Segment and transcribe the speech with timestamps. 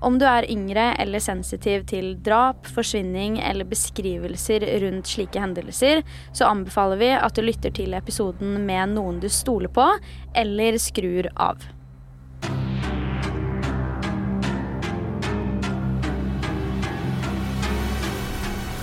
[0.00, 6.00] Om du er yngre eller sensitiv til drap, forsvinning eller beskrivelser rundt slike hendelser,
[6.32, 9.84] så anbefaler vi at du lytter til episoden med noen du stoler på,
[10.32, 11.60] eller skrur av.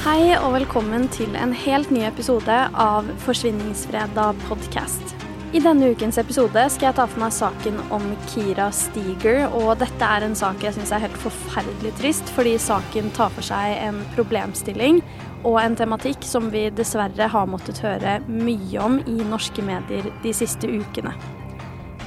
[0.05, 5.16] Hei og velkommen til en helt ny episode av Forsvinningsfredag podcast.
[5.55, 10.09] I denne ukens episode skal jeg ta for meg saken om Kira Steger, og dette
[10.11, 14.01] er en sak jeg syns er helt forferdelig trist, fordi saken tar for seg en
[14.17, 14.99] problemstilling
[15.47, 20.35] og en tematikk som vi dessverre har måttet høre mye om i norske medier de
[20.35, 21.15] siste ukene.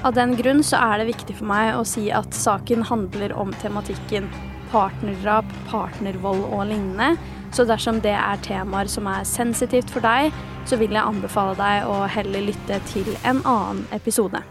[0.04, 3.56] Av den grunn så er det viktig for meg å si at saken handler om
[3.64, 4.28] tematikken
[4.70, 7.14] partnerdrap, partnervold og lignende.
[7.50, 10.30] Så dersom det er temaer som er sensitivt for deg,
[10.68, 14.42] så vil jeg anbefale deg å heller lytte til en annen episode.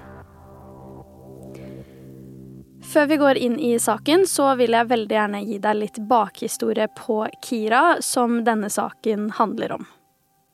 [2.90, 6.88] Før vi går inn i saken, så vil jeg veldig gjerne gi deg litt bakhistorie
[6.98, 9.86] på Kira, som denne saken handler om.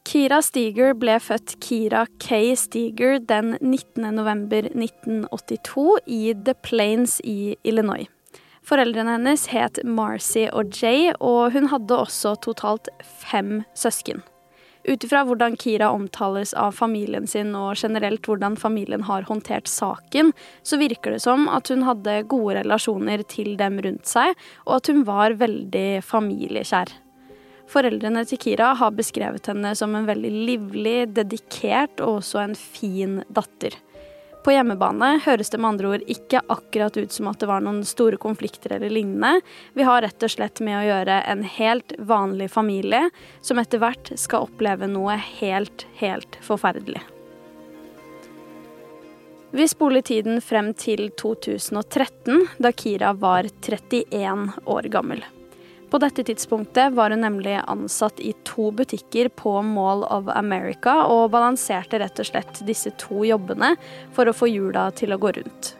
[0.05, 2.53] Kira Steger ble født Kira K.
[2.59, 4.03] Steger den 19.
[4.13, 8.11] november 1982 i The Plains i Illinois.
[8.65, 14.23] Foreldrene hennes het Marcy og Jay, og hun hadde også totalt fem søsken.
[14.85, 20.29] Ut ifra hvordan Kira omtales av familien sin og generelt hvordan familien har håndtert saken,
[20.65, 24.33] så virker det som at hun hadde gode relasjoner til dem rundt seg,
[24.65, 26.93] og at hun var veldig familiekjær.
[27.69, 33.23] Foreldrene til Kira har beskrevet henne som en veldig livlig, dedikert og også en fin
[33.33, 33.73] datter.
[34.45, 37.79] På hjemmebane høres det med andre ord ikke akkurat ut som at det var noen
[37.87, 39.39] store konflikter eller lignende.
[39.73, 43.07] Vi har rett og slett med å gjøre en helt vanlig familie
[43.41, 47.01] som etter hvert skal oppleve noe helt, helt forferdelig.
[49.55, 55.25] Vi spoler tiden frem til 2013, da Kira var 31 år gammel.
[55.95, 61.29] På dette tidspunktet var hun nemlig ansatt i to butikker på Mall of America og
[61.31, 63.69] balanserte rett og slett disse to jobbene
[64.11, 65.71] for å få hjula til å gå rundt.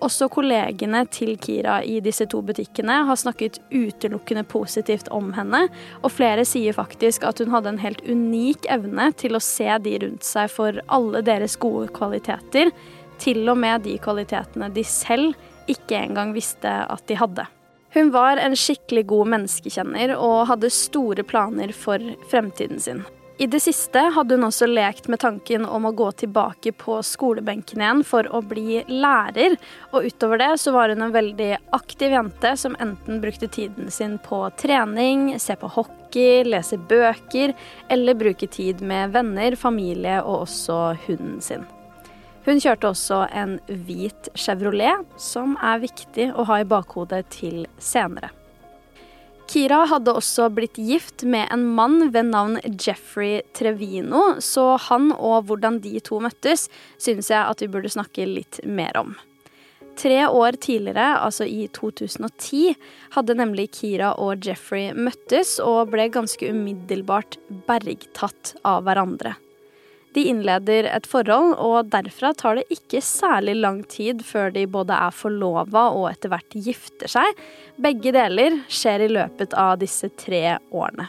[0.00, 5.66] Også kollegene til Kira i disse to butikkene har snakket utelukkende positivt om henne,
[6.00, 9.98] og flere sier faktisk at hun hadde en helt unik evne til å se de
[10.06, 12.72] rundt seg for alle deres gode kvaliteter,
[13.20, 15.36] til og med de kvalitetene de selv
[15.68, 17.52] ikke engang visste at de hadde.
[17.94, 23.02] Hun var en skikkelig god menneskekjenner og hadde store planer for fremtiden sin.
[23.42, 27.82] I det siste hadde hun også lekt med tanken om å gå tilbake på skolebenken
[27.82, 29.56] igjen for å bli lærer,
[29.90, 34.18] og utover det så var hun en veldig aktiv jente som enten brukte tiden sin
[34.22, 37.56] på trening, se på hockey, lese bøker
[37.92, 41.66] eller bruke tid med venner, familie og også hunden sin.
[42.42, 48.32] Hun kjørte også en hvit Chevrolet, som er viktig å ha i bakhodet til senere.
[49.52, 55.50] Kira hadde også blitt gift med en mann ved navn Jeffrey Trevino, så han og
[55.50, 56.66] hvordan de to møttes,
[56.96, 59.14] syns jeg at vi burde snakke litt mer om.
[59.98, 62.74] Tre år tidligere, altså i 2010,
[63.12, 67.36] hadde nemlig Kira og Jeffrey møttes og ble ganske umiddelbart
[67.68, 69.36] bergtatt av hverandre.
[70.12, 74.96] De innleder et forhold, og derfra tar det ikke særlig lang tid før de både
[74.96, 77.42] er forlova og etter hvert gifter seg.
[77.80, 81.08] Begge deler skjer i løpet av disse tre årene.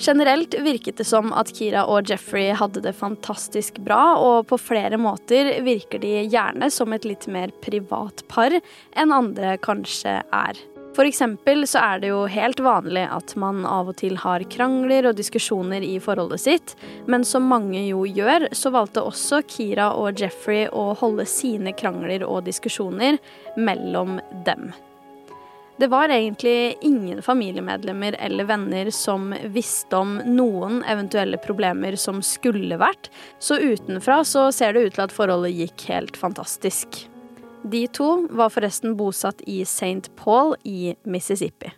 [0.00, 4.98] Generelt virket det som at Kira og Jeffrey hadde det fantastisk bra, og på flere
[4.98, 10.64] måter virker de gjerne som et litt mer privat par enn andre kanskje er.
[10.94, 15.08] For eksempel så er det jo helt vanlig at man av og til har krangler
[15.10, 16.74] og diskusjoner i forholdet sitt,
[17.10, 22.22] men som mange jo gjør, så valgte også Kira og Jeffrey å holde sine krangler
[22.26, 23.18] og diskusjoner
[23.58, 24.70] mellom dem.
[25.82, 32.78] Det var egentlig ingen familiemedlemmer eller venner som visste om noen eventuelle problemer som skulle
[32.78, 33.10] vært,
[33.42, 37.02] så utenfra så ser det ut til at forholdet gikk helt fantastisk.
[37.64, 40.10] De to var forresten bosatt i St.
[40.16, 41.70] Paul i Mississippi.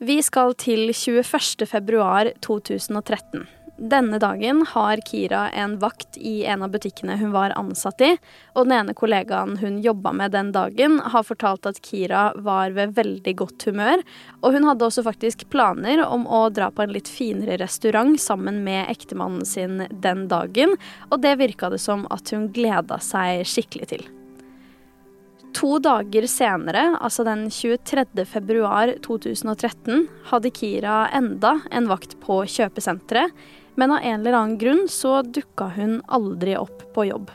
[0.00, 1.66] Vi skal til 21.
[1.68, 3.44] februar 2013.
[3.76, 8.12] Denne dagen har Kira en vakt i en av butikkene hun var ansatt i,
[8.54, 12.94] og den ene kollegaen hun jobba med den dagen, har fortalt at Kira var ved
[12.94, 14.04] veldig godt humør,
[14.46, 18.62] og hun hadde også faktisk planer om å dra på en litt finere restaurant sammen
[18.62, 20.76] med ektemannen sin den dagen,
[21.10, 24.06] og det virka det som at hun gleda seg skikkelig til.
[25.54, 28.22] To dager senere, altså den 23.
[28.26, 33.34] februar 2013, hadde Kira enda en vakt på kjøpesenteret,
[33.74, 37.32] men av en eller annen grunn så dukka hun aldri opp på jobb.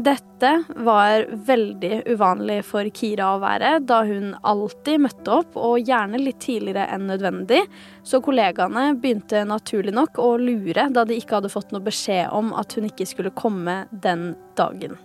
[0.00, 6.22] Dette var veldig uvanlig for Kira å være, da hun alltid møtte opp, og gjerne
[6.22, 7.60] litt tidligere enn nødvendig,
[8.00, 12.54] så kollegaene begynte naturlig nok å lure da de ikke hadde fått noe beskjed om
[12.56, 14.96] at hun ikke skulle komme den dagen.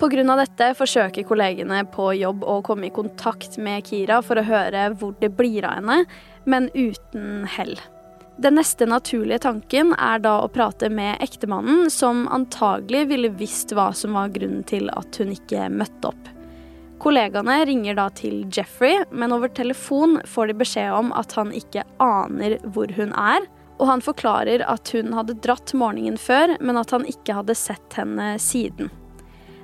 [0.00, 0.24] Pga.
[0.36, 5.12] dette forsøker kollegene på jobb å komme i kontakt med Kira for å høre hvor
[5.20, 6.02] det blir av henne,
[6.48, 7.76] men uten hell.
[8.36, 13.88] Den neste naturlige tanken er da å prate med ektemannen, som antagelig ville visst hva
[13.96, 16.28] som var grunnen til at hun ikke møtte opp.
[17.00, 21.86] Kollegaene ringer da til Jeffrey, men over telefon får de beskjed om at han ikke
[22.02, 23.48] aner hvor hun er,
[23.80, 27.96] og han forklarer at hun hadde dratt morgenen før, men at han ikke hadde sett
[27.96, 28.92] henne siden.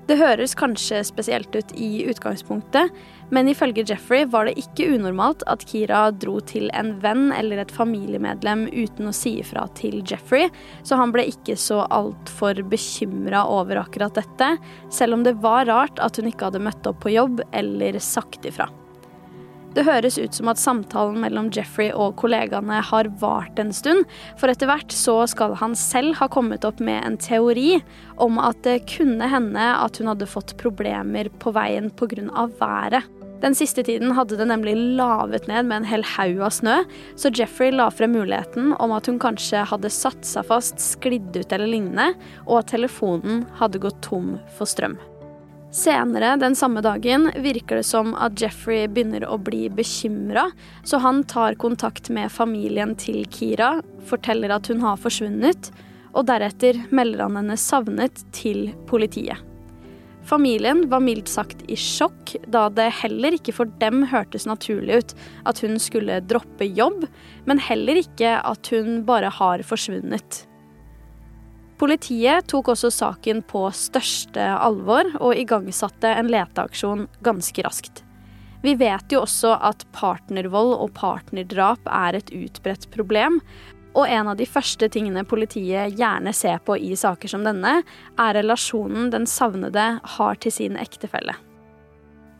[0.08, 2.90] Det høres kanskje spesielt ut i utgangspunktet,
[3.32, 7.72] men ifølge Jeffrey var det ikke unormalt at Kira dro til en venn eller et
[7.72, 10.50] familiemedlem uten å si ifra til Jeffrey,
[10.84, 14.52] så han ble ikke så altfor bekymra over akkurat dette,
[14.92, 18.44] selv om det var rart at hun ikke hadde møtt opp på jobb eller sagt
[18.48, 18.68] ifra.
[19.72, 24.04] Det høres ut som at samtalen mellom Jeffrey og kollegaene har vart en stund,
[24.36, 27.78] for etter hvert så skal han selv ha kommet opp med en teori
[28.20, 32.50] om at det kunne hende at hun hadde fått problemer på veien pga.
[32.60, 33.21] været.
[33.42, 36.76] Den siste tiden hadde det nemlig lavet ned med en hel haug av snø,
[37.18, 41.50] så Jeffrey la frem muligheten om at hun kanskje hadde satt seg fast, sklidd ut
[41.50, 42.12] eller lignende,
[42.46, 44.94] og at telefonen hadde gått tom for strøm.
[45.72, 50.50] Senere den samme dagen virker det som at Jeffrey begynner å bli bekymra,
[50.84, 55.72] så han tar kontakt med familien til Kira, forteller at hun har forsvunnet,
[56.12, 59.40] og deretter melder han henne savnet til politiet.
[60.24, 65.14] Familien var mildt sagt i sjokk, da det heller ikke for dem hørtes naturlig ut
[65.50, 67.08] at hun skulle droppe jobb,
[67.48, 70.44] men heller ikke at hun bare har forsvunnet.
[71.82, 78.04] Politiet tok også saken på største alvor og igangsatte en leteaksjon ganske raskt.
[78.62, 83.40] Vi vet jo også at partnervold og partnerdrap er et utbredt problem.
[83.92, 87.80] Og en av de første tingene politiet gjerne ser på i saker som denne,
[88.16, 91.36] er relasjonen den savnede har til sin ektefelle.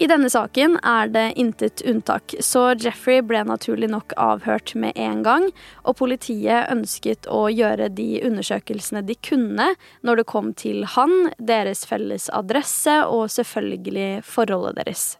[0.03, 5.23] I denne saken er det intet unntak, så Jeffrey ble naturlig nok avhørt med en
[5.23, 5.47] gang,
[5.87, 9.69] og politiet ønsket å gjøre de undersøkelsene de kunne
[10.03, 15.13] når det kom til han, deres felles adresse og selvfølgelig forholdet deres.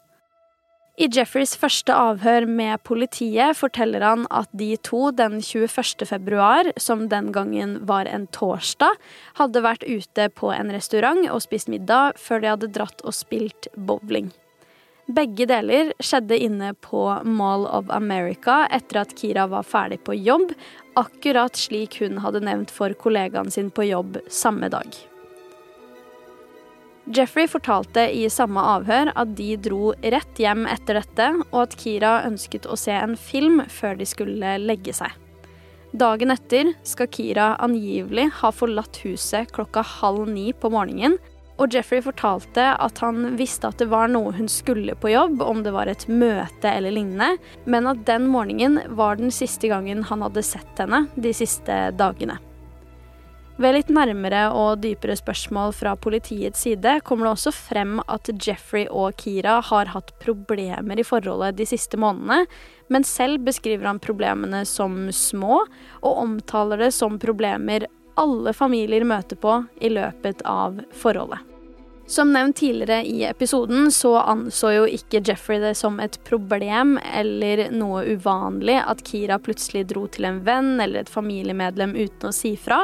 [1.03, 6.05] I Jeffreys første avhør med politiet forteller han at de to den 21.
[6.07, 9.01] februar, som den gangen var en torsdag,
[9.41, 13.67] hadde vært ute på en restaurant og spist middag før de hadde dratt og spilt
[13.75, 14.31] bowling.
[15.11, 20.55] Begge deler skjedde inne på Mall of America etter at Kira var ferdig på jobb,
[20.95, 25.03] akkurat slik hun hadde nevnt for kollegaen sin på jobb samme dag.
[27.11, 32.21] Jeffrey fortalte i samme avhør at de dro rett hjem etter dette, og at Kira
[32.29, 35.11] ønsket å se en film før de skulle legge seg.
[35.93, 41.19] Dagen etter skal Kira angivelig ha forlatt huset klokka halv ni på morgenen
[41.61, 45.63] og Jeffrey fortalte at han visste at det var noe hun skulle på jobb, om
[45.63, 47.37] det var et møte eller lignende,
[47.71, 52.41] men at den morgenen var den siste gangen han hadde sett henne de siste dagene.
[53.63, 58.89] Ved litt nærmere og dypere spørsmål fra politiets side kommer det også frem at Jeffrey
[58.91, 62.49] og Kira har hatt problemer i forholdet de siste månedene,
[62.91, 65.61] men selv beskriver han problemene som små,
[66.03, 67.87] og omtaler det som problemer
[68.19, 71.45] alle familier møter på i løpet av forholdet.
[72.11, 77.69] Som nevnt tidligere i episoden, så anså jo ikke Jeffrey det som et problem eller
[77.71, 82.57] noe uvanlig at Kira plutselig dro til en venn eller et familiemedlem uten å si
[82.59, 82.83] fra.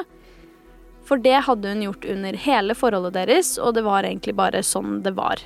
[1.08, 5.00] For det hadde hun gjort under hele forholdet deres, og det var egentlig bare sånn
[5.06, 5.40] det var.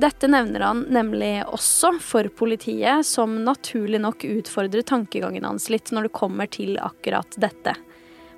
[0.00, 6.08] Dette nevner han nemlig også for politiet, som naturlig nok utfordrer tankegangen hans litt når
[6.08, 7.74] det kommer til akkurat dette.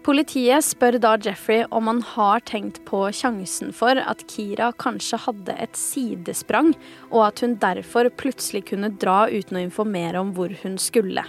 [0.05, 5.55] Politiet spør da Jeffrey om han har tenkt på sjansen for at Kira kanskje hadde
[5.63, 6.75] et sidesprang,
[7.09, 11.25] og at hun derfor plutselig kunne dra uten å informere om hvor hun skulle.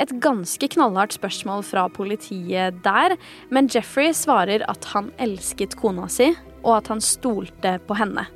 [0.00, 3.14] Et ganske knallhardt spørsmål fra politiet der,
[3.54, 6.32] men Jeffrey svarer at han elsket kona si,
[6.64, 8.26] og at han stolte på henne.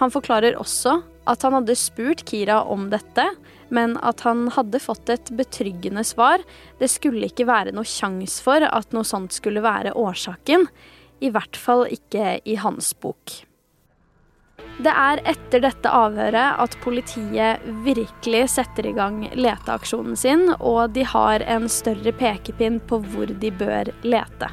[0.00, 0.98] Han forklarer også
[1.30, 3.26] at han hadde spurt Kira om dette,
[3.70, 6.42] men at han hadde fått et betryggende svar.
[6.80, 10.66] Det skulle ikke være noe sjanse for at noe sånt skulle være årsaken.
[11.20, 13.42] I hvert fall ikke i hans bok.
[14.78, 21.04] Det er etter dette avhøret at politiet virkelig setter i gang leteaksjonen sin, og de
[21.04, 24.48] har en større pekepinn på hvor de bør lete.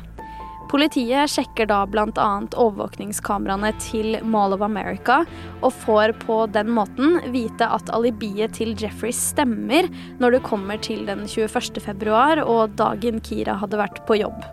[0.68, 2.28] Politiet sjekker da bl.a.
[2.60, 5.22] overvåkningskameraene til Mall of America,
[5.62, 9.88] og får på den måten vite at alibiet til Jeffrey stemmer
[10.20, 11.80] når det kommer til den 21.
[11.84, 14.44] februar og dagen Kira hadde vært på jobb.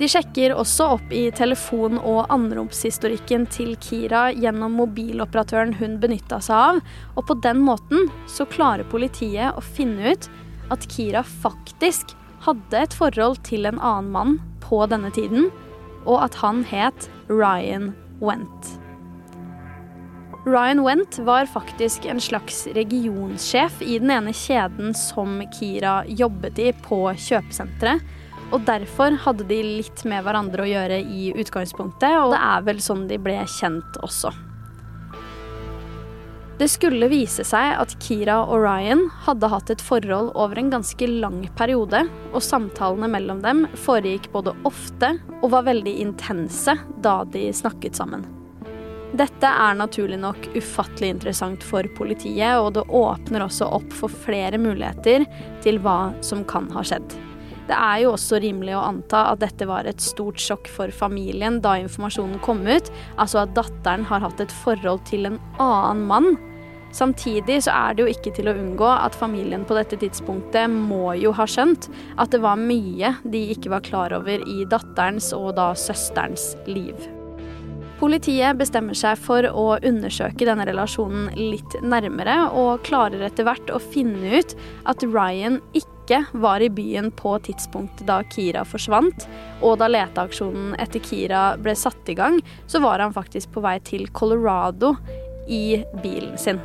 [0.00, 6.56] De sjekker også opp i telefon- og anropshistorikken til Kira gjennom mobiloperatøren hun benytta seg
[6.56, 6.78] av,
[7.20, 10.30] og på den måten så klarer politiet å finne ut
[10.72, 12.14] at Kira faktisk
[12.46, 15.50] hadde et forhold til en annen mann på denne tiden,
[16.08, 17.90] og at han het Ryan
[18.24, 18.70] Went.
[20.46, 26.70] Ryan Went var faktisk en slags regionsjef i den ene kjeden som Kira jobbet i
[26.88, 28.00] på kjøpesenteret.
[28.50, 32.80] Og derfor hadde de litt med hverandre å gjøre i utgangspunktet, og det er vel
[32.82, 34.32] sånn de ble kjent også.
[36.60, 41.06] Det skulle vise seg at Kira og Ryan hadde hatt et forhold over en ganske
[41.08, 42.02] lang periode,
[42.34, 48.26] og samtalene mellom dem foregikk både ofte og var veldig intense da de snakket sammen.
[49.16, 54.60] Dette er naturlig nok ufattelig interessant for politiet, og det åpner også opp for flere
[54.60, 55.24] muligheter
[55.64, 57.29] til hva som kan ha skjedd.
[57.70, 61.60] Det er jo også rimelig å anta at dette var et stort sjokk for familien
[61.62, 66.32] da informasjonen kom ut, altså at datteren har hatt et forhold til en annen mann.
[66.90, 71.14] Samtidig så er det jo ikke til å unngå at familien på dette tidspunktet må
[71.20, 71.86] jo ha skjønt
[72.18, 76.98] at det var mye de ikke var klar over i datterens og da søsterens liv.
[78.00, 83.78] Politiet bestemmer seg for å undersøke denne relasjonen litt nærmere, og klarer etter hvert å
[83.78, 84.56] finne ut
[84.90, 89.28] at Ryan ikke ikke var i byen på tidspunktet da Kira forsvant,
[89.62, 93.78] og da leteaksjonen etter Kira ble satt i gang, så var han faktisk på vei
[93.86, 94.96] til Colorado
[95.46, 96.58] i bilen sin.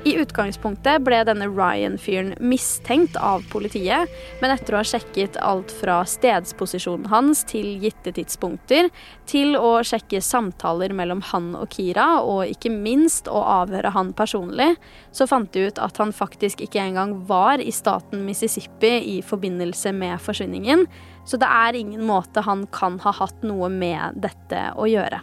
[0.00, 4.08] I utgangspunktet ble denne Ryan-fyren mistenkt av politiet,
[4.40, 8.88] men etter å ha sjekket alt fra stedsposisjonen hans til gitte tidspunkter,
[9.28, 14.72] til å sjekke samtaler mellom han og Kira, og ikke minst å avhøre han personlig,
[15.12, 19.92] så fant de ut at han faktisk ikke engang var i staten Mississippi i forbindelse
[19.92, 20.88] med forsvinningen,
[21.28, 25.20] så det er ingen måte han kan ha hatt noe med dette å gjøre.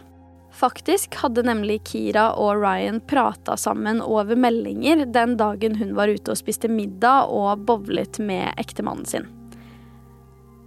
[0.58, 6.34] Faktisk hadde nemlig Kira og Ryan prata sammen over meldinger den dagen hun var ute
[6.34, 9.28] og spiste middag og bowlet med ektemannen sin.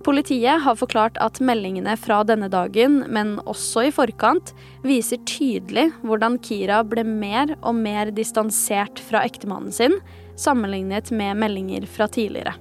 [0.01, 4.55] Politiet har forklart at meldingene fra denne dagen, men også i forkant,
[4.87, 9.99] viser tydelig hvordan Kira ble mer og mer distansert fra ektemannen sin,
[10.39, 12.55] sammenlignet med meldinger fra tidligere.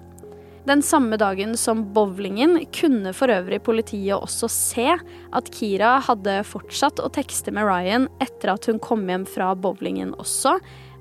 [0.71, 7.03] Den samme dagen som bowlingen kunne for øvrig politiet også se at Kira hadde fortsatt
[7.03, 10.61] å tekste med Ryan etter at hun kom hjem fra bowlingen også,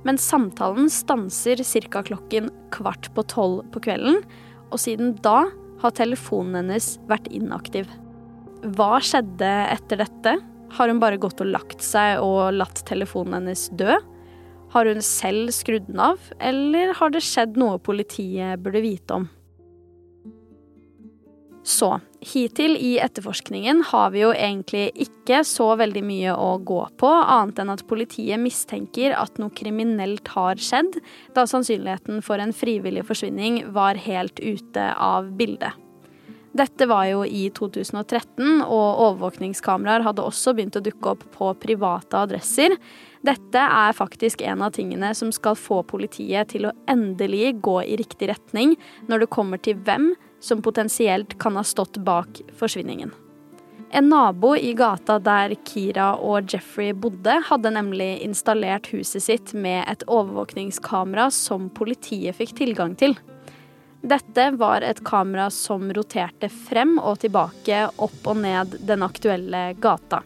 [0.09, 2.01] men samtalen stanser ca.
[2.01, 4.23] klokken kvart på tolv på kvelden,
[4.73, 5.45] og siden da
[5.83, 7.85] har telefonen hennes vært inaktiv.
[8.73, 10.37] Hva skjedde etter dette?
[10.79, 14.01] Har hun bare gått og lagt seg og latt telefonen hennes dø?
[14.73, 19.35] Har hun selv skrudd den av, eller har det skjedd noe politiet burde vite om?
[21.69, 27.09] Så hittil i etterforskningen har vi jo egentlig ikke så veldig mye å gå på,
[27.09, 30.97] annet enn at politiet mistenker at noe kriminelt har skjedd,
[31.35, 35.77] da sannsynligheten for en frivillig forsvinning var helt ute av bildet.
[36.57, 42.23] Dette var jo i 2013, og overvåkningskameraer hadde også begynt å dukke opp på private
[42.25, 42.73] adresser.
[43.21, 47.99] Dette er faktisk en av tingene som skal få politiet til å endelig gå i
[48.01, 48.73] riktig retning
[49.05, 50.09] når det kommer til hvem
[50.39, 53.11] som potensielt kan ha stått bak forsvinningen.
[53.91, 59.81] En nabo i gata der Kira og Jeffrey bodde, hadde nemlig installert huset sitt med
[59.89, 63.17] et overvåkningskamera som politiet fikk tilgang til.
[64.05, 70.21] Dette var et kamera som roterte frem og tilbake, opp og ned den aktuelle gata.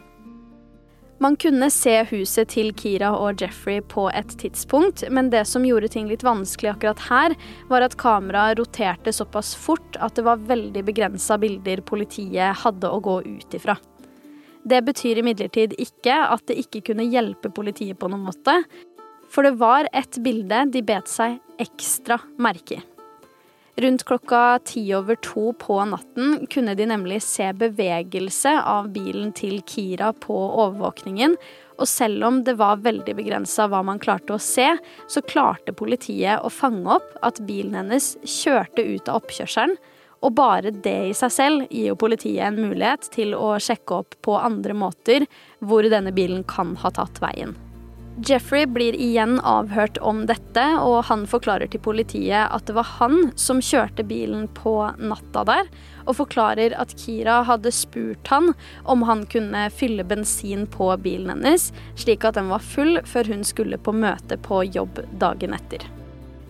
[1.23, 5.87] Man kunne se huset til Kira og Jeffrey på et tidspunkt, men det som gjorde
[5.93, 7.35] ting litt vanskelig akkurat her,
[7.69, 12.99] var at kameraet roterte såpass fort at det var veldig begrensa bilder politiet hadde å
[13.05, 13.77] gå ut ifra.
[14.67, 18.59] Det betyr imidlertid ikke at det ikke kunne hjelpe politiet på noen måte.
[19.31, 22.87] For det var et bilde de bet seg ekstra merke i.
[23.75, 29.63] Rundt klokka ti over to på natten kunne de nemlig se bevegelse av bilen til
[29.65, 31.33] Kira på overvåkningen,
[31.81, 34.67] og selv om det var veldig begrensa hva man klarte å se,
[35.09, 39.75] så klarte politiet å fange opp at bilen hennes kjørte ut av oppkjørselen,
[40.23, 44.15] og bare det i seg selv gir jo politiet en mulighet til å sjekke opp
[44.23, 45.25] på andre måter
[45.65, 47.57] hvor denne bilen kan ha tatt veien.
[48.21, 53.31] Jeffrey blir igjen avhørt om dette, og han forklarer til politiet at det var han
[53.39, 55.71] som kjørte bilen på natta der,
[56.05, 58.51] og forklarer at Kira hadde spurt han
[58.85, 63.43] om han kunne fylle bensin på bilen hennes, slik at den var full før hun
[63.47, 65.89] skulle på møte på jobb dagen etter.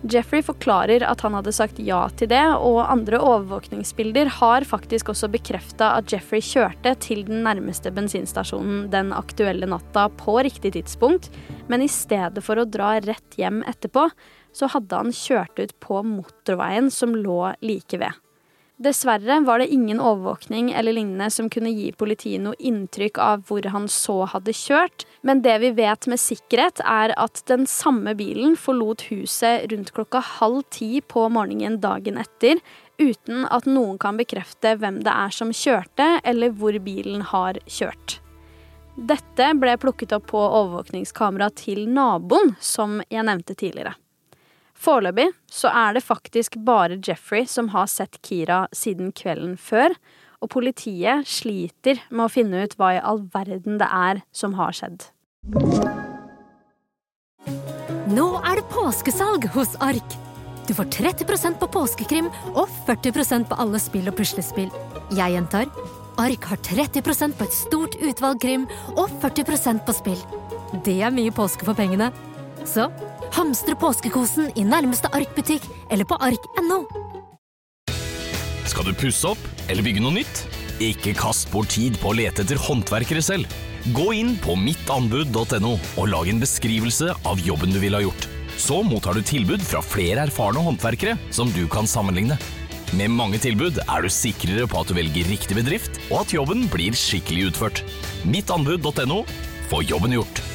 [0.04, 5.30] Jeffrey forklarer at han hadde sagt ja til det, og andre overvåkningsbilder har faktisk også
[5.32, 11.32] bekrefta at Jeffrey kjørte til den nærmeste bensinstasjonen den aktuelle natta på riktig tidspunkt,
[11.72, 14.10] men i stedet for å dra rett hjem etterpå,
[14.54, 18.23] så hadde han kjørt ut på motorveien som lå like ved.
[18.82, 23.68] Dessverre var det ingen overvåkning eller lignende som kunne gi politiet noe inntrykk av hvor
[23.70, 28.58] han så hadde kjørt, men det vi vet med sikkerhet, er at den samme bilen
[28.58, 32.58] forlot huset rundt klokka halv ti på morgenen dagen etter,
[32.98, 38.18] uten at noen kan bekrefte hvem det er som kjørte, eller hvor bilen har kjørt.
[38.98, 43.94] Dette ble plukket opp på overvåkningskamera til naboen, som jeg nevnte tidligere.
[44.84, 49.96] Foreløpig så er det faktisk bare Jeffrey som har sett Kira siden kvelden før,
[50.44, 54.76] og politiet sliter med å finne ut hva i all verden det er som har
[54.76, 55.08] skjedd.
[58.12, 60.20] Nå er det påskesalg hos Ark!
[60.68, 64.72] Du får 30% på påskekrim og 40% på alle spill og puslespill.
[65.16, 65.72] Jeg gjentar
[66.20, 70.22] Ark har 30% på et stort utvalg krim og 40% på spill.
[70.86, 72.12] Det er mye påske for pengene.
[72.70, 72.86] Så
[73.34, 76.84] Hamstre påskekosen i nærmeste Ark-butikk eller på ark.no.
[78.70, 80.44] Skal du pusse opp eller bygge noe nytt?
[80.84, 83.50] Ikke kast bort tid på å lete etter håndverkere selv.
[83.94, 88.30] Gå inn på mittanbud.no og lag en beskrivelse av jobben du ville ha gjort.
[88.62, 92.38] Så mottar du tilbud fra flere erfarne håndverkere som du kan sammenligne.
[92.94, 96.68] Med mange tilbud er du sikrere på at du velger riktig bedrift, og at jobben
[96.72, 97.86] blir skikkelig utført.
[98.30, 99.24] Mittanbud.no
[99.72, 100.53] få jobben gjort.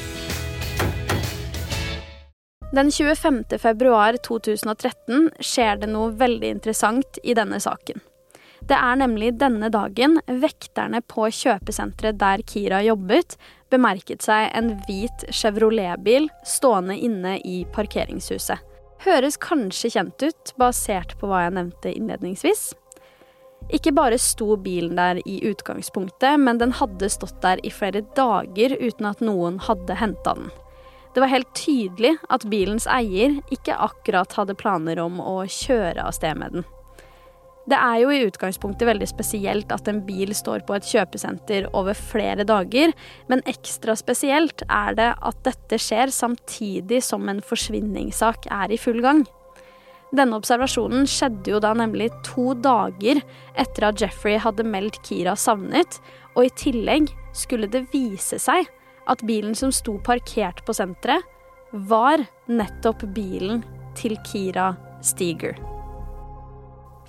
[2.71, 3.43] Den 25.
[3.57, 7.97] februar 2013 skjer det noe veldig interessant i denne saken.
[8.61, 13.39] Det er nemlig denne dagen vekterne på kjøpesenteret der Kira jobbet,
[13.73, 18.61] bemerket seg en hvit Chevrolet-bil stående inne i parkeringshuset.
[19.01, 22.67] Høres kanskje kjent ut, basert på hva jeg nevnte innledningsvis.
[23.73, 28.77] Ikke bare sto bilen der i utgangspunktet, men den hadde stått der i flere dager
[28.77, 30.51] uten at noen hadde henta den.
[31.13, 36.13] Det var helt tydelig at bilens eier ikke akkurat hadde planer om å kjøre av
[36.17, 36.67] sted med den.
[37.69, 41.97] Det er jo i utgangspunktet veldig spesielt at en bil står på et kjøpesenter over
[41.97, 42.93] flere dager,
[43.29, 49.03] men ekstra spesielt er det at dette skjer samtidig som en forsvinningssak er i full
[49.05, 49.21] gang.
[50.09, 53.21] Denne observasjonen skjedde jo da nemlig to dager
[53.53, 55.99] etter at Jeffrey hadde meldt Kira savnet,
[56.33, 58.65] og i tillegg skulle det vise seg
[59.09, 61.25] at bilen som sto parkert på senteret,
[61.71, 63.61] var nettopp bilen
[63.97, 64.71] til Kira
[65.05, 65.57] Steger.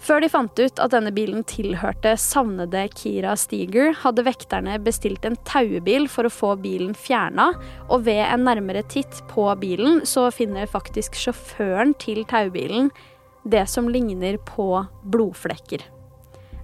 [0.01, 5.37] Før de fant ut at denne bilen tilhørte savnede Kira Steger, hadde vekterne bestilt en
[5.45, 7.51] taubil for å få bilen fjerna,
[7.89, 12.89] og ved en nærmere titt på bilen så finner faktisk sjåføren til taubilen
[13.45, 14.73] det som ligner på
[15.05, 15.85] blodflekker.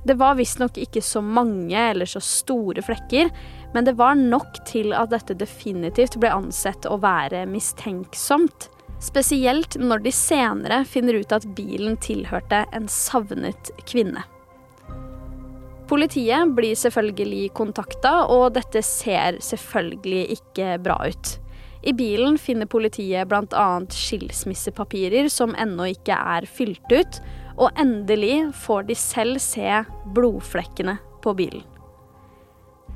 [0.06, 3.28] Det var visstnok ikke så mange eller så store flekker,
[3.76, 8.70] men det var nok til at dette definitivt ble ansett å være mistenksomt.
[9.04, 14.24] Spesielt når de senere finner ut at bilen tilhørte en savnet kvinne.
[15.92, 21.36] Politiet blir selvfølgelig kontakta, og dette ser selvfølgelig ikke bra ut.
[21.84, 23.68] I bilen finner politiet bl.a.
[23.92, 27.22] skilsmissepapirer som ennå ikke er fylt ut,
[27.60, 29.84] og endelig får de selv se
[30.16, 31.75] blodflekkene på bilen.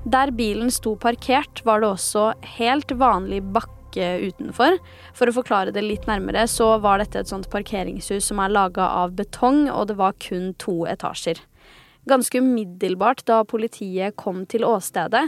[0.09, 4.79] Der bilen sto parkert, var det også helt vanlig bakke utenfor.
[5.13, 8.87] For å forklare det litt nærmere, så var dette et sånt parkeringshus som er laga
[9.03, 11.43] av betong, og det var kun to etasjer.
[12.09, 15.27] Ganske umiddelbart da politiet kom til åstedet,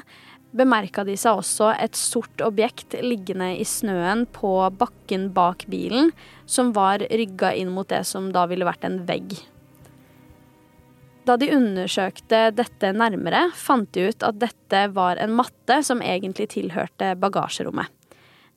[0.56, 6.12] bemerka de seg også et sort objekt liggende i snøen på bakken bak bilen,
[6.46, 9.36] som var rygga inn mot det som da ville vært en vegg.
[11.22, 16.48] Da de undersøkte dette nærmere, fant de ut at dette var en matte som egentlig
[16.56, 17.86] tilhørte bagasjerommet.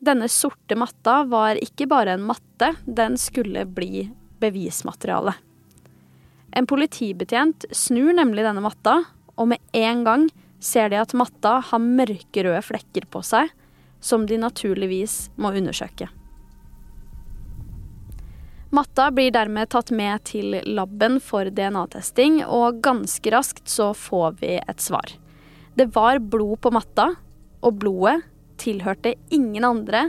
[0.06, 4.08] Denne sorte matta var ikke bare en matte, den skulle bli
[4.42, 5.36] bevismateriale.
[6.56, 8.98] En politibetjent snur nemlig denne matta,
[9.36, 10.28] og med en gang
[10.64, 13.52] ser de at matta har mørkerøde flekker på seg,
[14.02, 16.10] som de naturligvis må undersøke.
[18.70, 24.56] Matta blir dermed tatt med til laben for DNA-testing, og ganske raskt så får vi
[24.58, 25.14] et svar.
[25.76, 27.12] Det var blod på matta,
[27.62, 28.22] og blodet
[28.62, 30.08] tilhørte ingen andre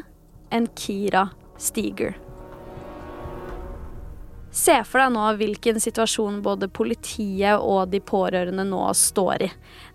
[0.55, 2.16] enn Kira Steger.
[4.57, 9.49] Se for deg nå hvilken situasjon både politiet og de pårørende nå står i.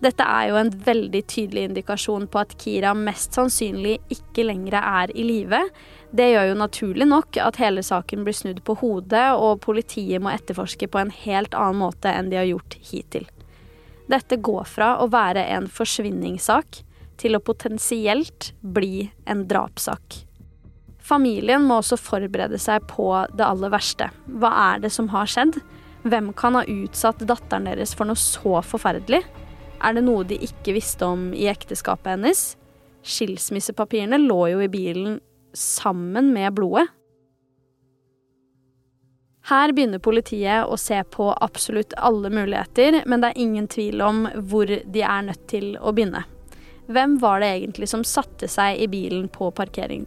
[0.05, 5.15] Dette er jo en veldig tydelig indikasjon på at Kira mest sannsynlig ikke lenger er
[5.17, 5.63] i live.
[6.11, 10.33] Det gjør jo naturlig nok at hele saken blir snudd på hodet, og politiet må
[10.33, 13.29] etterforske på en helt annen måte enn de har gjort hittil.
[14.11, 16.81] Dette går fra å være en forsvinningssak
[17.21, 20.25] til å potensielt bli en drapssak.
[21.01, 24.09] Familien må også forberede seg på det aller verste.
[24.27, 25.61] Hva er det som har skjedd?
[26.03, 29.23] Hvem kan ha utsatt datteren deres for noe så forferdelig?
[29.81, 32.43] Er det noe de ikke visste om i ekteskapet hennes?
[33.01, 35.19] Skilsmissepapirene lå jo i bilen
[35.53, 36.87] sammen med blodet.
[39.49, 44.27] Her begynner politiet å se på absolutt alle muligheter, men det er ingen tvil om
[44.47, 46.23] hvor de er nødt til å begynne.
[46.91, 50.05] Hvem var det egentlig som satte seg i bilen på parkering?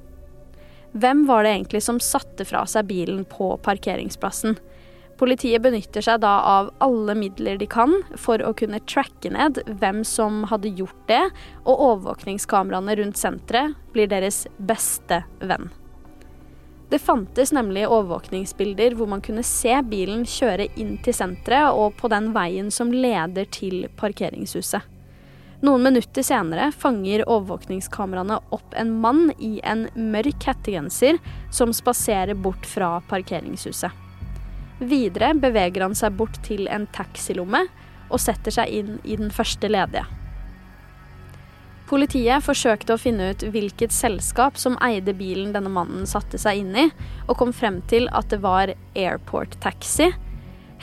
[0.95, 4.55] Hvem var det egentlig som satte fra seg bilen på parkeringsplassen?
[5.25, 10.03] Politiet benytter seg da av alle midler de kan for å kunne tracke ned hvem
[10.05, 11.23] som hadde gjort det,
[11.65, 15.71] og overvåkningskameraene rundt senteret blir deres beste venn.
[16.93, 22.13] Det fantes nemlig overvåkningsbilder hvor man kunne se bilen kjøre inn til senteret og på
[22.13, 24.85] den veien som leder til parkeringshuset.
[25.65, 31.17] Noen minutter senere fanger overvåkningskameraene opp en mann i en mørk hettegenser
[31.49, 34.04] som spaserer bort fra parkeringshuset.
[34.89, 37.65] Videre beveger han seg bort til en taxilomme
[38.11, 40.05] og setter seg inn i den første ledige.
[41.89, 46.77] Politiet forsøkte å finne ut hvilket selskap som eide bilen denne mannen satte seg inn
[46.81, 46.87] i,
[47.29, 50.09] og kom frem til at det var Airport Taxi,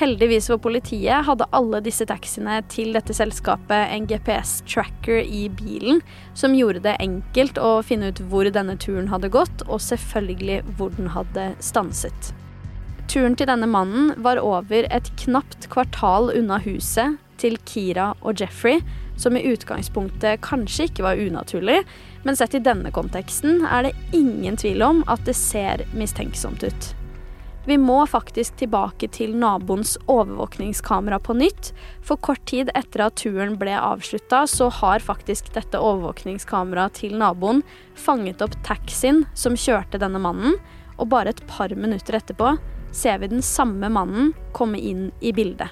[0.02, 6.02] Heldigvis for politiet hadde alle disse taxiene til dette selskapet en GPS-tracker i bilen,
[6.34, 10.96] som gjorde det enkelt å finne ut hvor denne turen hadde gått, og selvfølgelig hvor
[10.98, 12.32] den hadde stanset.
[13.12, 18.80] Turen til denne mannen var over et knapt kvartal unna huset til Kira og Jeffrey,
[19.20, 21.82] som i utgangspunktet kanskje ikke var unaturlig,
[22.24, 26.90] men sett i denne konteksten er det ingen tvil om at det ser mistenksomt ut.
[27.68, 33.60] Vi må faktisk tilbake til naboens overvåkningskamera på nytt, for kort tid etter at turen
[33.60, 37.60] ble avslutta, så har faktisk dette overvåkningskameraet til naboen
[37.92, 40.62] fanget opp taxien som kjørte denne mannen,
[40.96, 42.56] og bare et par minutter etterpå
[42.92, 45.70] ser vi den samme mannen komme inn i bildet.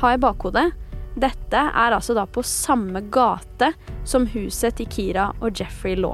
[0.00, 0.70] Ha i bakhodet
[1.14, 3.72] dette er altså da på samme gate
[4.08, 6.12] som huset til Kira og Jeffrey lå.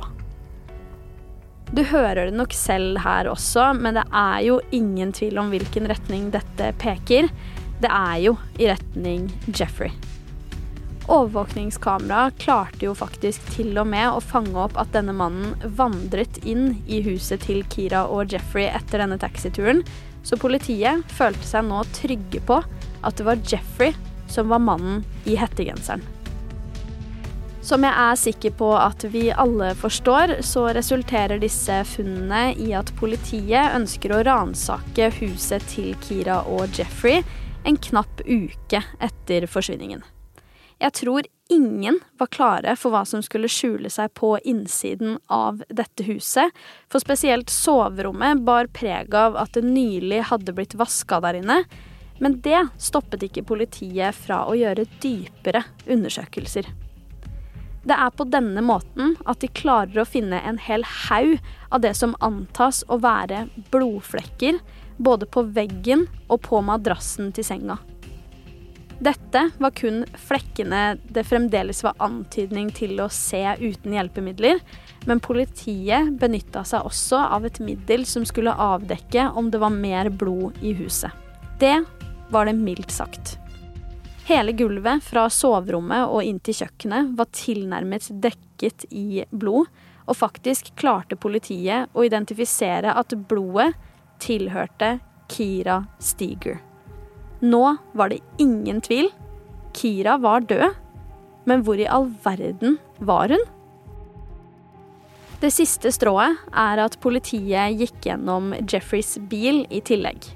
[1.71, 5.87] Du hører det nok selv her også, men det er jo ingen tvil om hvilken
[5.91, 7.29] retning dette peker.
[7.79, 9.93] Det er jo i retning Jeffrey.
[11.09, 16.75] Overvåkningskamera klarte jo faktisk til og med å fange opp at denne mannen vandret inn
[16.89, 19.85] i huset til Kira og Jeffrey etter denne taxituren,
[20.29, 23.95] så politiet følte seg nå trygge på at det var Jeffrey
[24.29, 26.05] som var mannen i hettegenseren.
[27.65, 32.93] Som jeg er sikker på at vi alle forstår, så resulterer disse funnene i at
[32.97, 37.21] politiet ønsker å ransake huset til Kira og Jeffrey
[37.69, 40.01] en knapp uke etter forsvinningen.
[40.81, 46.05] Jeg tror ingen var klare for hva som skulle skjule seg på innsiden av dette
[46.07, 46.53] huset,
[46.89, 51.63] for spesielt soverommet bar preg av at det nylig hadde blitt vaska der inne,
[52.19, 56.69] men det stoppet ikke politiet fra å gjøre dypere undersøkelser.
[57.89, 61.39] Det er på denne måten at de klarer å finne en hel haug
[61.71, 64.59] av det som antas å være blodflekker,
[64.99, 67.79] både på veggen og på madrassen til senga.
[68.99, 74.59] Dette var kun flekkene det fremdeles var antydning til å se uten hjelpemidler,
[75.07, 80.11] men politiet benytta seg også av et middel som skulle avdekke om det var mer
[80.11, 81.15] blod i huset.
[81.63, 81.77] Det
[82.35, 83.37] var det mildt sagt.
[84.29, 89.71] Hele gulvet fra soverommet og inn til kjøkkenet var tilnærmet dekket i blod,
[90.09, 93.71] og faktisk klarte politiet å identifisere at blodet
[94.25, 94.97] tilhørte
[95.29, 96.68] Kira Steger.
[97.41, 99.11] Nå var det ingen tvil.
[99.77, 100.75] Kira var død.
[101.49, 103.45] Men hvor i all verden var hun?
[105.39, 110.27] Det siste strået er at politiet gikk gjennom Jeffreys bil i tillegg.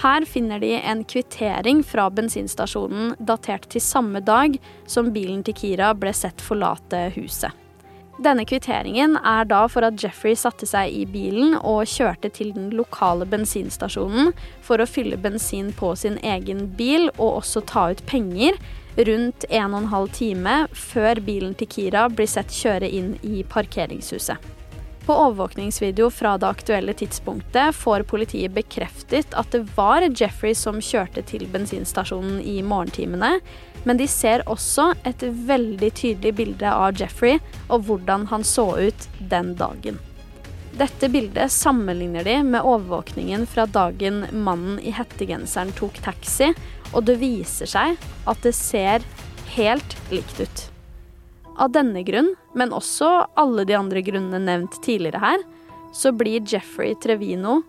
[0.00, 4.56] Her finner de en kvittering fra bensinstasjonen datert til samme dag
[4.90, 7.54] som bilen til Kira ble sett forlate huset.
[8.20, 12.68] Denne kvitteringen er da for at Jeffrey satte seg i bilen og kjørte til den
[12.76, 14.34] lokale bensinstasjonen
[14.66, 18.60] for å fylle bensin på sin egen bil og også ta ut penger
[19.08, 24.59] rundt 1 12 time før bilen til Kira blir sett kjøre inn i parkeringshuset.
[25.10, 31.24] På overvåkningsvideo fra det aktuelle tidspunktet får politiet bekreftet at det var Jeffrey som kjørte
[31.26, 33.32] til bensinstasjonen i morgentimene,
[33.82, 39.10] men de ser også et veldig tydelig bilde av Jeffrey og hvordan han så ut
[39.18, 39.98] den dagen.
[40.78, 46.54] Dette bildet sammenligner de med overvåkningen fra dagen mannen i hettegenseren tok taxi,
[46.94, 47.98] og det viser seg
[48.30, 49.02] at det ser
[49.58, 50.70] helt likt ut.
[51.60, 55.42] Av denne grunn, men også alle de andre grunnene nevnt tidligere her,
[55.92, 57.60] så blir Jeffrey Trevino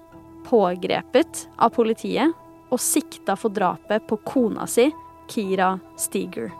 [0.47, 2.31] pågrepet av politiet
[2.71, 4.87] og sikta for drapet på kona si
[5.31, 6.53] Kira Steger.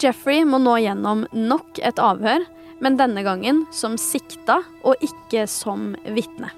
[0.00, 2.42] Jeffrey må nå gjennom nok et avhør,
[2.82, 6.50] men denne gangen som sikta og ikke som vitne.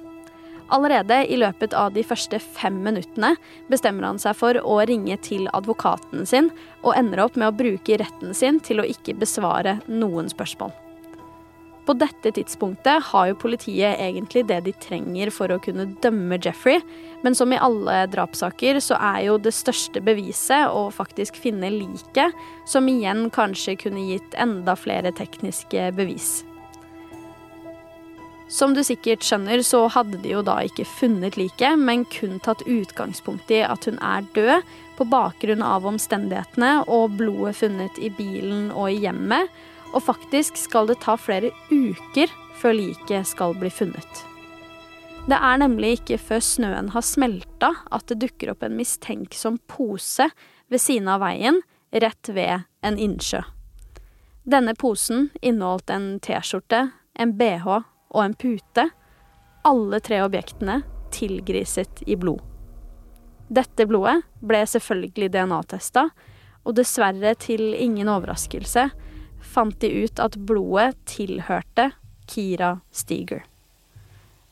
[0.68, 3.36] Allerede i løpet av de første fem minuttene
[3.70, 6.50] bestemmer han seg for å ringe til advokaten sin,
[6.82, 10.74] og ender opp med å bruke retten sin til å ikke besvare noen spørsmål.
[11.86, 16.80] På dette tidspunktet har jo politiet egentlig det de trenger for å kunne dømme Jeffrey,
[17.22, 22.34] men som i alle drapssaker så er jo det største beviset å faktisk finne liket,
[22.66, 26.40] som igjen kanskje kunne gitt enda flere tekniske bevis.
[28.48, 32.62] Som du sikkert skjønner, så hadde de jo da ikke funnet liket, men kun tatt
[32.62, 38.70] utgangspunkt i at hun er død, på bakgrunn av omstendighetene og blodet funnet i bilen
[38.70, 39.50] og i hjemmet,
[39.92, 44.22] og faktisk skal det ta flere uker før liket skal bli funnet.
[45.26, 50.30] Det er nemlig ikke før snøen har smelta at det dukker opp en mistenksom pose
[50.70, 51.60] ved siden av veien,
[51.92, 53.42] rett ved en innsjø.
[54.46, 56.86] Denne posen inneholdt en T-skjorte,
[57.18, 57.66] en bh
[58.16, 58.88] og en pute,
[59.66, 60.80] alle tre objektene
[61.12, 62.40] tilgriset i blod.
[63.46, 66.08] Dette blodet ble selvfølgelig DNA-testa,
[66.66, 68.88] og dessverre til ingen overraskelse
[69.46, 71.92] fant de ut at blodet tilhørte
[72.26, 73.44] Kira Steger.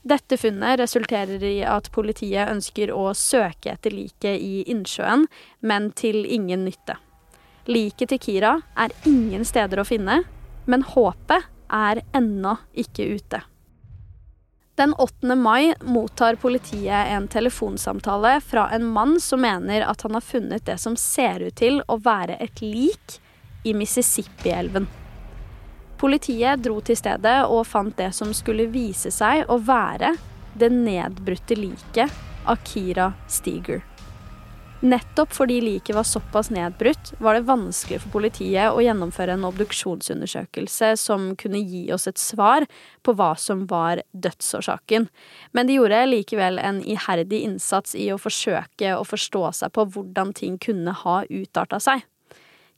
[0.05, 5.25] Dette funnet resulterer i at politiet ønsker å søke etter liket i innsjøen,
[5.65, 6.99] men til ingen nytte.
[7.67, 10.21] Liket til Kira er ingen steder å finne,
[10.69, 13.41] men håpet er ennå ikke ute.
[14.77, 15.35] Den 8.
[15.35, 20.79] mai mottar politiet en telefonsamtale fra en mann som mener at han har funnet det
[20.79, 23.21] som ser ut til å være et lik
[23.63, 24.89] i Mississippi-elven.
[26.03, 30.17] Politiet dro til stedet og fant det som skulle vise seg å være
[30.59, 32.11] det nedbrutte liket
[32.43, 33.94] av Kira Steger.
[34.85, 40.91] Nettopp fordi liket var såpass nedbrutt, var det vanskelig for politiet å gjennomføre en obduksjonsundersøkelse
[41.01, 42.67] som kunne gi oss et svar
[43.01, 45.09] på hva som var dødsårsaken.
[45.57, 50.37] Men de gjorde likevel en iherdig innsats i å forsøke å forstå seg på hvordan
[50.37, 52.05] ting kunne ha utarta seg.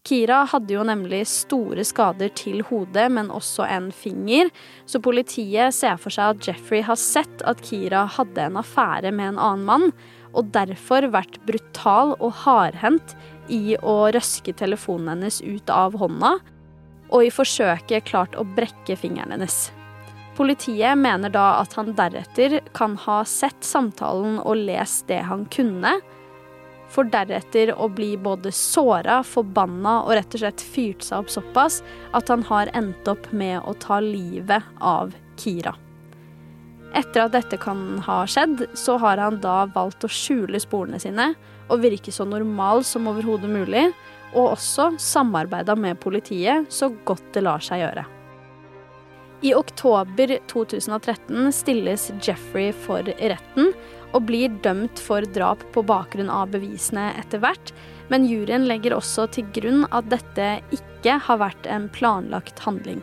[0.06, 4.52] Kira hadde jo nemlig store skader til hodet, men også en finger,
[4.86, 9.32] så politiet ser for seg at Jeffrey har sett at Kira hadde en affære med
[9.32, 9.90] en annen mann,
[10.32, 13.16] og derfor vært brutal og hardhendt
[13.52, 16.36] i å røske telefonen hennes ut av hånda,
[17.06, 19.68] og i forsøket klart å brekke fingeren hennes.
[20.36, 25.94] Politiet mener da at han deretter kan ha sett samtalen og lest det han kunne,
[26.92, 31.80] for deretter å bli både såra, forbanna og rett og slett fyrt seg opp såpass
[32.16, 35.74] at han har endt opp med å ta livet av Kira.
[36.94, 41.33] Etter at dette kan ha skjedd, så har han da valgt å skjule sporene sine
[41.66, 43.88] og virke så normal som overhodet mulig,
[44.37, 48.07] og også samarbeida med politiet så godt det lar seg gjøre.
[49.44, 53.75] I oktober 2013 stilles Jeffrey for retten
[54.16, 57.75] og blir dømt for drap på bakgrunn av bevisene etter hvert,
[58.09, 63.03] men juryen legger også til grunn at dette ikke har vært en planlagt handling.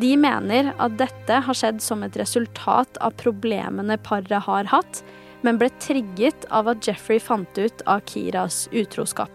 [0.00, 5.02] De mener at dette har skjedd som et resultat av problemene paret har hatt,
[5.44, 9.32] men ble trigget av at Jeffrey fant ut av Kiras utroskap.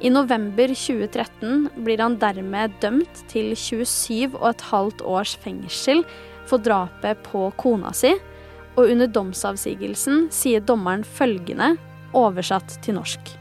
[0.00, 6.02] I november 2013 blir han dermed dømt til 27,5 års fengsel
[6.48, 8.14] for drapet på kona si,
[8.78, 11.74] og under domsavsigelsen sier dommeren følgende,
[12.16, 13.34] oversatt til norsk.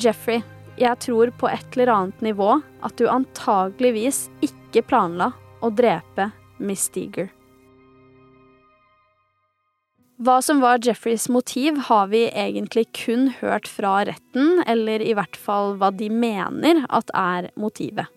[0.00, 0.44] Jeffrey,
[0.78, 4.26] jeg tror på et eller annet nivå at du antageligvis
[4.76, 5.32] ikke planla
[5.64, 7.30] å drepe Miss Steger.
[10.16, 15.36] Hva som var Jeffreys motiv, har vi egentlig kun hørt fra retten, eller i hvert
[15.36, 18.08] fall hva de mener at er motivet.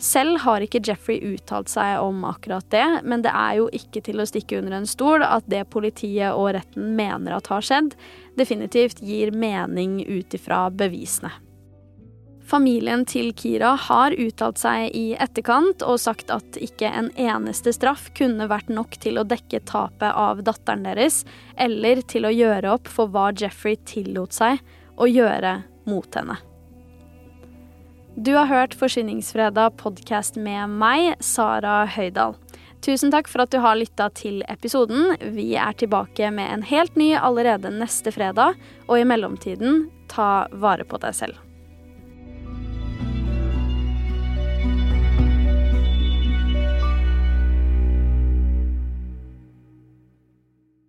[0.00, 4.20] Selv har ikke Jeffrey uttalt seg om akkurat det, men det er jo ikke til
[4.20, 7.94] å stikke under en stol at det politiet og retten mener at har skjedd,
[8.40, 11.30] definitivt gir mening ut ifra bevisene.
[12.44, 18.10] Familien til Kira har uttalt seg i etterkant og sagt at ikke en eneste straff
[18.18, 21.22] kunne vært nok til å dekke tapet av datteren deres,
[21.56, 24.60] eller til å gjøre opp for hva Jeffrey tillot seg
[25.00, 26.36] å gjøre mot henne.
[28.14, 32.36] Du har hørt Forsyningsfredag podkast med meg, Sara Høydahl.
[32.84, 35.16] Tusen takk for at du har lytta til episoden.
[35.32, 40.84] Vi er tilbake med en helt ny allerede neste fredag, og i mellomtiden, ta vare
[40.84, 41.40] på deg selv.